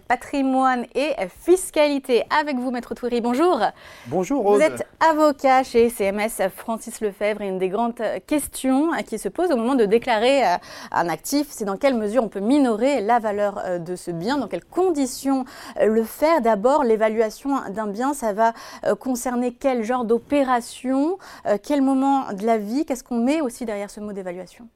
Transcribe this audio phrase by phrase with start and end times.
[0.00, 2.24] patrimoine et fiscalité.
[2.30, 3.60] Avec vous, Maître Toury, bonjour.
[4.06, 4.58] Bonjour Rose.
[4.58, 9.50] Vous êtes avocat chez CMS Francis Lefebvre et une des grandes questions qui se pose
[9.50, 10.56] au moment de déclarer euh,
[10.92, 14.38] un actif, c'est dans quelle mesure on peut minorer la valeur euh, de ce bien,
[14.38, 15.44] dans quelles conditions
[15.80, 16.40] euh, le faire?
[16.40, 18.52] D'abord, l'évaluation d'un bien, ça va
[19.00, 21.18] concerner quel genre d'opération,
[21.62, 24.68] quel moment de la vie, qu'est-ce qu'on met aussi derrière ce mot d'évaluation?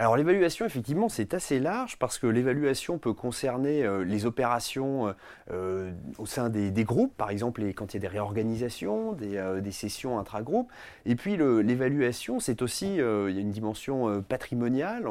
[0.00, 5.12] Alors l'évaluation, effectivement, c'est assez large parce que l'évaluation peut concerner euh, les opérations euh,
[5.52, 10.18] euh, au sein des, groupes, par exemple quand il y a des réorganisations, des, sessions
[10.18, 10.72] intra-groupes.
[11.04, 15.06] Et puis l'évaluation, c'est aussi, il y a une dimension patrimoniale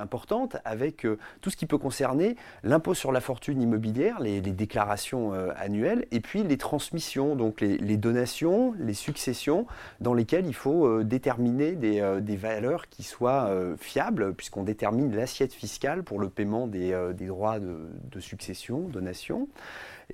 [0.00, 1.06] importante avec
[1.42, 6.42] tout ce qui peut concerner l'impôt sur la fortune immobilière, les, déclarations annuelles, et puis
[6.42, 9.66] les transmissions, donc les, donations, les successions,
[10.00, 16.18] dans lesquelles il faut déterminer des valeurs qui soient fiables puisqu'on détermine l'assiette fiscale pour
[16.18, 19.48] le paiement des, euh, droits de, de, succession, donation.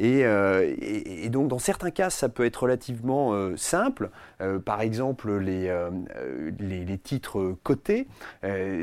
[0.00, 4.10] Euh, et, donc, dans certains cas, ça peut être relativement euh, simple.
[4.40, 5.72] Euh, par exemple, les,
[6.58, 8.06] les, titres cotés,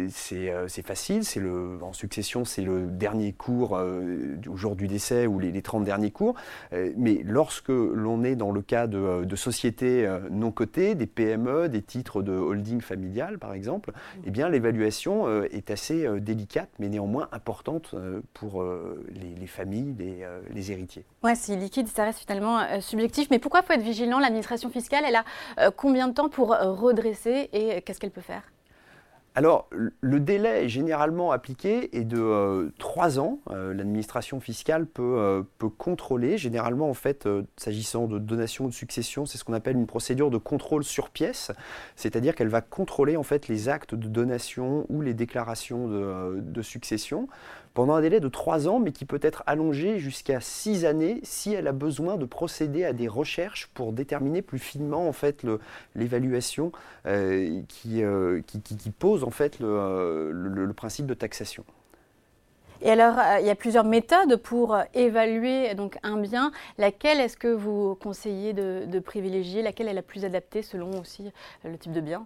[0.10, 1.24] c'est facile.
[1.24, 1.42] C'est
[1.82, 6.12] en succession, c'est le dernier cours au jour du décès ou les, les 30 derniers
[6.12, 6.36] cours.
[6.72, 11.82] mais lorsque l'on est dans le cas de, de sociétés non cotées, des PME, des
[11.82, 13.92] titres de holding familial, par exemple,
[14.26, 17.96] eh bien, l'évaluation est assez délicate, mais néanmoins importante
[18.34, 21.03] pour les, les familles, les, les héritiers.
[21.24, 23.30] Ouais, c'est liquide, ça reste finalement euh, subjectif.
[23.32, 24.20] Mais pourquoi faut être vigilant?
[24.20, 25.24] L'administration fiscale, elle a
[25.60, 28.44] euh, combien de temps pour euh, redresser et qu'est-ce qu'elle peut faire?
[29.36, 33.40] Alors, le délai généralement appliqué est de 3 ans.
[33.50, 36.38] L'administration fiscale peut, peut, contrôler.
[36.38, 40.30] Généralement, en fait, s'agissant de donation ou de succession, c'est ce qu'on appelle une procédure
[40.30, 41.52] de contrôle sur pièce.
[41.96, 47.28] C'est-à-dire qu'elle va contrôler en fait les actes de donation ou les déclarations de succession
[47.74, 51.54] pendant un délai de 3 ans, mais qui peut être allongé jusqu'à 6 années si
[51.54, 55.44] elle a besoin de procéder à des recherches pour déterminer plus finement en fait
[55.96, 56.72] l'évaluation
[57.08, 61.64] euh, euh, qui, pose en fait le, le, principe de taxation.
[62.82, 66.52] Et alors, euh, il y a plusieurs méthodes pour évaluer donc un bien.
[66.78, 69.62] Laquelle est-ce que vous conseillez de, de privilégier?
[69.62, 71.32] Laquelle est la plus adaptée selon aussi
[71.64, 72.26] le type de bien?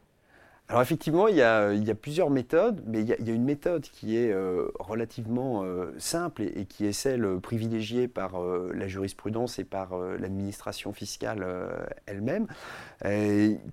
[0.70, 4.34] Alors effectivement, il y, a, plusieurs méthodes, mais il y a, une méthode qui est
[4.34, 9.98] euh, relativement euh, simple et, qui est celle privilégiée par euh, la jurisprudence et par
[9.98, 11.46] l'administration fiscale
[12.06, 12.48] elle-même,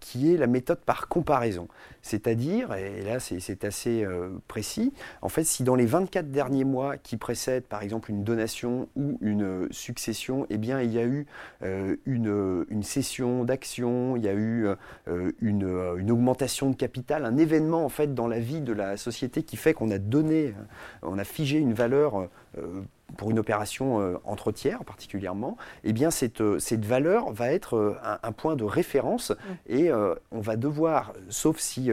[0.00, 1.66] qui est la méthode par comparaison.
[2.02, 4.06] C'est-à-dire, et là c'est assez
[4.46, 8.88] précis, en fait si dans les 24 derniers mois qui précèdent par exemple une donation
[8.94, 11.26] ou une succession, eh bien il y a eu
[11.62, 14.68] une, une, cession d'actions, il y a eu
[15.40, 19.42] une, une augmentation de capital, un événement en fait dans la vie de la société
[19.42, 20.52] qui fait qu'on a donné, euh,
[21.00, 22.28] on a figé une valeur
[22.58, 22.82] euh,
[23.16, 28.32] pour une opération euh, entre tiers particulièrement, eh bien cette, cette valeur va être un,
[28.32, 29.72] point de référence mmh.
[29.72, 31.90] et on va devoir, sauf si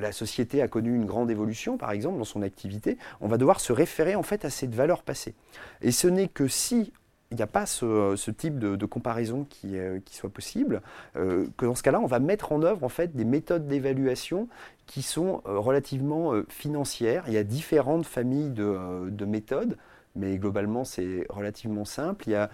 [0.00, 3.60] la société a connu une grande évolution par exemple dans son activité, on va devoir
[3.60, 5.34] se référer en fait à cette valeur passée.
[5.82, 6.92] Et ce n'est que si
[7.30, 10.82] il n'y a pas ce, type de, comparaison qui, qui, soit possible,
[11.16, 14.48] euh, que dans ce cas-là, on va mettre en œuvre en fait des méthodes d'évaluation
[14.86, 17.24] qui sont euh, relativement euh, financières.
[17.26, 19.76] Il y a différentes familles de, méthodes
[20.16, 22.28] mais globalement c'est relativement simple.
[22.28, 22.48] Il y a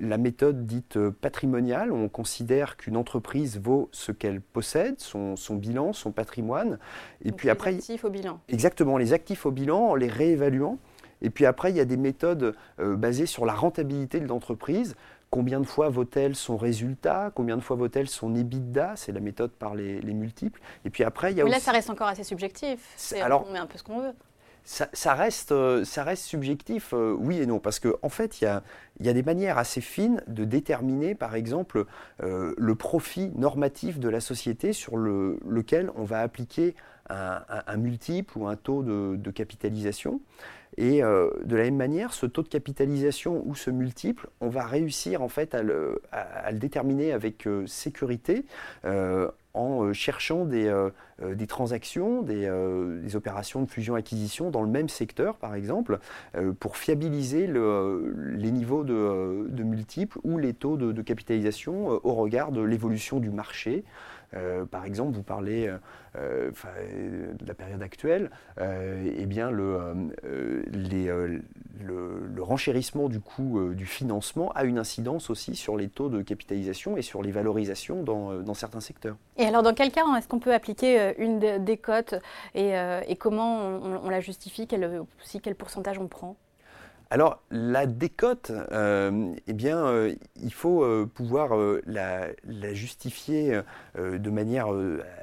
[0.00, 5.54] la méthode dite patrimoniale, où on considère qu'une entreprise vaut ce qu'elle possède, son, son,
[5.54, 6.80] bilan, son patrimoine.
[7.24, 8.40] Et puis après, les actifs au bilan.
[8.48, 10.78] Exactement, les actifs au bilan en les réévaluant.
[11.22, 14.96] Et puis après, il y a des méthodes euh, basées sur la rentabilité de l'entreprise.
[15.30, 17.32] Combien de fois vaut-elle son résultat?
[17.34, 18.94] Combien de fois vaut-elle son EBITDA?
[18.96, 20.60] C'est la méthode par les, multiples.
[20.84, 22.80] Et puis après, il y a Mais là, ça reste encore assez subjectif.
[23.20, 24.14] Alors, on met un peu ce qu'on veut.
[24.64, 28.44] Ça, reste, euh, ça reste subjectif, euh, oui et non, parce qu'en en fait, il
[28.44, 28.64] y a,
[28.98, 31.84] y a, des manières assez fines de déterminer, par exemple,
[32.18, 36.74] le profit normatif de la société sur le, lequel on va appliquer
[37.10, 40.20] un, multiple ou un taux de, capitalisation.
[40.78, 44.64] Et euh, de la même manière, ce taux de capitalisation ou ce multiple, on va
[44.64, 46.02] réussir en fait à le,
[46.52, 48.44] déterminer avec euh, sécurité
[48.84, 50.70] euh, en cherchant des,
[51.18, 52.46] des transactions, des,
[53.16, 55.98] opérations de fusion-acquisition dans le même secteur, par exemple,
[56.60, 63.18] pour fiabiliser les niveaux de, multiples ou les taux de capitalisation au regard de l'évolution
[63.18, 63.82] du marché.
[64.34, 65.78] Euh, par exemple, vous parlez euh,
[66.16, 70.10] euh, de la période actuelle, eh bien le,
[70.72, 76.96] le, renchérissement du coût du financement a une incidence aussi sur les taux de capitalisation
[76.96, 79.16] et sur les valorisations dans, certains secteurs.
[79.36, 82.14] Et alors, dans quel cas est-ce qu'on peut appliquer une des cotes
[82.54, 86.36] et, comment on, la justifie, quel, aussi quel pourcentage on prend?
[87.10, 91.50] Alors la décote, euh, eh bien, euh, il faut euh, pouvoir
[91.86, 93.60] la, justifier
[93.96, 94.68] de manière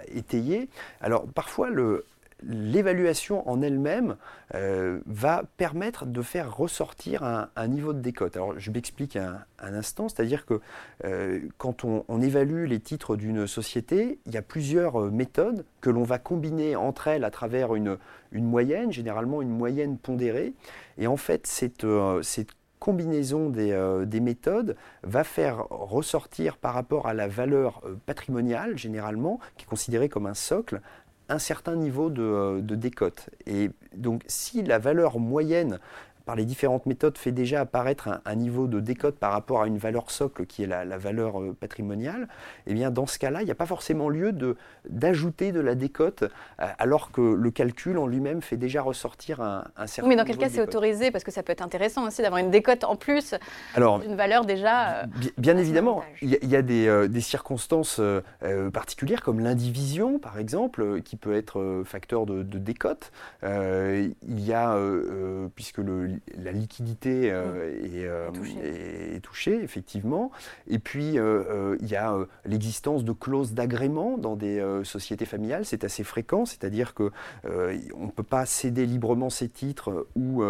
[0.07, 0.69] étayée.
[1.01, 1.69] Alors parfois,
[2.47, 4.15] l'évaluation en elle-même
[5.05, 8.35] va permettre de faire ressortir un, niveau de décote.
[8.35, 10.61] Alors je m'explique un, instant, c'est-à-dire que
[11.57, 16.19] quand on, évalue les titres d'une société, il y a plusieurs méthodes que l'on va
[16.19, 17.97] combiner entre elles à travers une,
[18.31, 20.53] moyenne, généralement une moyenne pondérée.
[20.97, 22.21] Et en fait, cette, euh,
[22.79, 28.77] combinaison des, euh, des, méthodes va faire ressortir par rapport à la valeur euh, patrimoniale,
[28.77, 30.81] généralement, qui est considérée comme un socle,
[31.33, 33.29] un certain niveau de, de décote.
[33.45, 35.79] Et donc, si la valeur moyenne
[36.25, 39.77] par les différentes méthodes, fait déjà apparaître un, niveau de décote par rapport à une
[39.77, 42.27] valeur socle qui est la, valeur euh, patrimoniale,
[42.65, 44.33] eh bien dans ce cas-là, il n'y a pas forcément lieu
[44.89, 49.65] d'ajouter de, la décote euh, alors que le calcul en lui-même fait déjà ressortir un,
[49.75, 51.11] un certain Oui, mais dans quel cas c'est autorisé?
[51.11, 53.35] Parce que ça peut être intéressant aussi d'avoir une décote en plus
[53.75, 55.03] d'une valeur déjà.
[55.03, 55.05] Euh,
[55.37, 58.01] bien, évidemment, il y, a, des, circonstances
[58.73, 63.11] particulières comme l'indivision, par exemple, qui peut être facteur de, de décote.
[63.43, 64.77] il y a,
[65.55, 66.03] puisque le
[66.41, 69.61] la liquidité euh, euh, est, touchée.
[69.63, 70.31] effectivement.
[70.67, 72.15] Et puis, euh, il y a
[72.45, 75.65] l'existence de clauses d'agrément dans des sociétés familiales.
[75.65, 77.11] C'est assez fréquent, c'est-à-dire qu'on
[77.43, 80.43] ne peut pas céder librement ses titres ou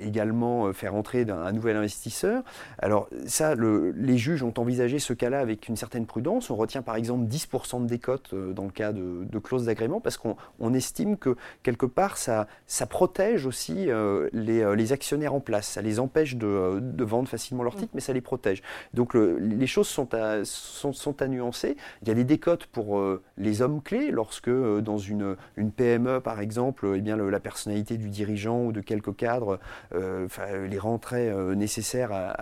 [0.00, 2.42] également faire entrer un, nouvel investisseur.
[2.78, 6.50] Alors, ça, les juges ont envisagé ce cas-là avec une certaine prudence.
[6.50, 10.74] On retient par exemple 10% de décote dans le cas de, clauses d'agrément parce qu'on
[10.74, 15.68] estime que quelque part, ça, ça protège aussi euh, les, actionnaires en place.
[15.68, 18.62] Ça les empêche de, euh, vendre facilement leurs titres, mais ça les protège.
[18.94, 21.76] Donc les choses sont à, sont, à nuancer.
[22.02, 26.20] Il y a des décotes pour euh, les hommes clés, lorsque dans une, une PME,
[26.20, 29.58] par exemple, eh bien, la personnalité du dirigeant ou de quelques cadres
[29.92, 32.32] les rend très nécessaires à,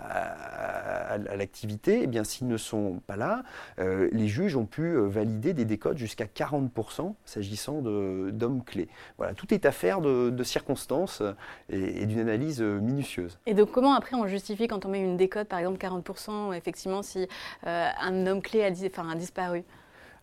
[1.17, 3.43] l'activité, eh bien s'ils ne sont pas là,
[3.77, 8.89] les juges ont pu valider des décotes jusqu'à 40% s'agissant d'hommes clés.
[9.17, 11.21] Voilà, tout est affaire de, de circonstances
[11.69, 13.37] et, d'une analyse euh, minutieuse.
[13.45, 17.01] Et donc comment après on justifie quand on met une décote, par exemple 40%, effectivement,
[17.01, 17.27] si
[17.67, 19.63] euh, un homme clé a disparu?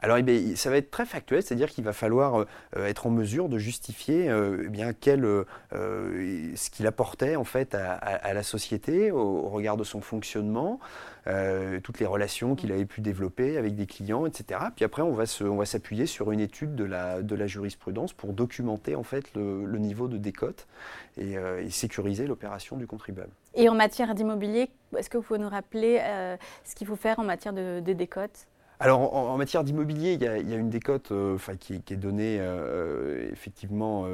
[0.01, 2.37] Alors, eh ça va être très factuel, c'est-à-dire qu'il va falloir
[2.77, 5.23] euh, être en mesure de justifier eh bien, quel,
[5.73, 10.79] ce qu'il apportait en fait à, la société au, regard de son fonctionnement,
[11.83, 14.61] toutes les relations qu'il avait pu développer avec des clients, etc.
[14.75, 15.27] Puis après, on va,
[15.67, 20.09] s'appuyer sur une étude de la, de la jurisprudence pour documenter en fait le, niveau
[20.09, 20.67] de décote
[21.19, 23.31] euh, et, sécuriser l'opération du contribuable.
[23.55, 27.19] Et en matière d'immobilier, est-ce que vous pouvez nous rappeler euh, ce qu'il faut faire
[27.19, 28.47] en matière de, décote?
[28.81, 32.41] Alors en, matière d'immobilier, il, y, a une décote euh, qui, est donnée
[33.33, 34.07] effectivement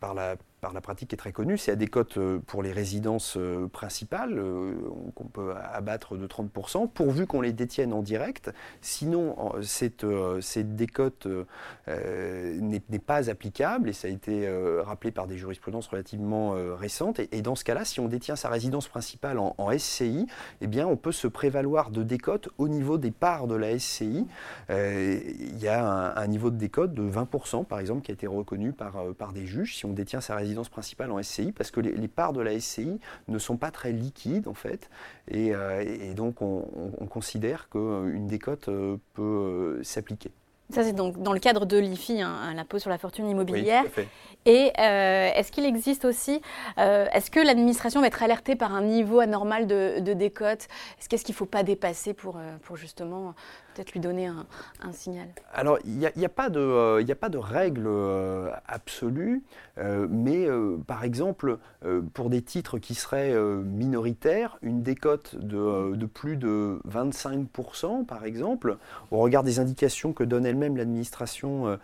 [0.00, 2.72] par la par la pratique est très connue, c'est à des cotes euh, pour les
[2.72, 4.74] résidences euh, principales euh,
[5.14, 8.50] qu'on peut abattre de 30%, pourvu qu'on les détienne en direct.
[8.80, 10.04] Sinon, cette,
[10.40, 11.26] cette décote
[11.86, 14.48] n'est pas applicable, et ça a été
[14.82, 17.20] rappelé par des jurisprudences relativement récentes.
[17.20, 20.26] Et, dans ce cas-là, si on détient sa résidence principale en, SCI,
[20.60, 24.26] eh bien, on peut se prévaloir de décote au niveau des parts de la SCI.
[24.68, 28.72] il y a un, niveau de décote de 20%, par exemple, qui a été reconnu
[28.72, 32.08] par, par des juges si on détient sa résidence principale en SCI parce que les,
[32.08, 34.90] parts de la SCI ne sont pas très liquides en fait
[35.28, 36.62] et, euh, donc on,
[37.08, 40.30] considère qu'une décote euh, peut euh, s'appliquer.
[40.72, 43.84] Ça, c'est donc dans le cadre de l'IFI, hein, l'impôt sur la fortune immobilière.
[44.46, 46.40] Et est-ce qu'il existe aussi,
[46.78, 50.68] est-ce que l'administration va être alertée par un niveau anormal de, de décote?
[51.08, 53.34] Qu'est-ce qu'il ne faut pas dépasser pour, pour justement
[53.74, 55.28] peut-être lui donner un, signal?
[55.52, 59.42] Alors, il n'y a, a, pas de, euh, a pas de règle euh, absolue,
[59.78, 60.46] euh, mais
[60.86, 61.58] par exemple,
[62.14, 68.76] pour des titres qui seraient minoritaires, une décote de, de, plus de 25%, par exemple,
[69.10, 71.78] au regard des indications que donne elle-même l'administration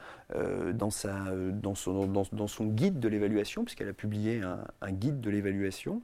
[0.73, 1.15] dans, sa,
[1.53, 6.03] dans, son, dans, son guide de l'évaluation, puisqu'elle a publié un guide de l'évaluation,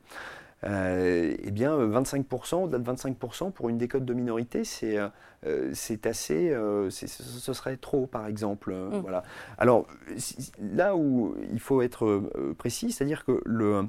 [0.64, 4.96] euh, eh bien 25%, au-delà de 25% pour une décote de minorité, c'est
[5.44, 8.72] euh, c'est assez, euh, ce serait trop par exemple.
[8.72, 9.00] Mm.
[9.00, 9.24] Voilà.
[9.58, 9.86] Alors
[10.60, 12.22] là où il faut être
[12.58, 13.88] précis, c'est-à-dire que le,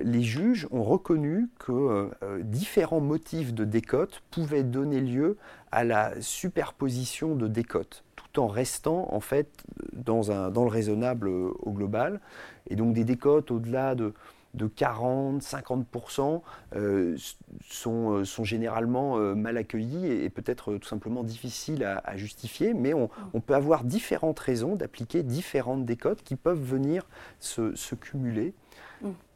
[0.00, 5.36] les juges ont reconnu que différents motifs de décote pouvaient donner lieu
[5.70, 11.28] à la superposition de décotes tout en restant en fait dans, un, dans le raisonnable
[11.28, 12.20] au global.
[12.68, 14.14] Et donc des décotes au-delà de
[14.54, 16.42] de 40, 50%
[16.74, 17.16] euh,
[17.68, 22.92] sont, euh, sont, généralement euh, mal accueillis et, peut-être tout simplement difficiles à, justifier, mais
[22.94, 23.08] on,
[23.40, 28.54] peut avoir différentes raisons d'appliquer différentes décotes qui peuvent venir se, cumuler.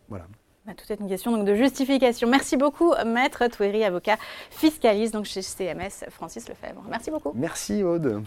[0.08, 0.26] Voilà.
[0.66, 2.28] Bah, tout est une question donc, de justification.
[2.28, 4.16] Merci beaucoup, Maître Touéry, avocat
[4.50, 6.82] fiscaliste donc chez CMS Francis Lefebvre.
[6.88, 7.32] Merci beaucoup.
[7.34, 8.22] Merci Aude.